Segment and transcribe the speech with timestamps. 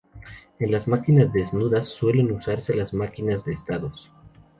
[0.57, 4.09] En las máquinas desnudas suelen usarse las máquinas de estados.